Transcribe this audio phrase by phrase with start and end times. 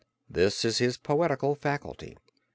[0.27, 2.17] This is his poetical faculty.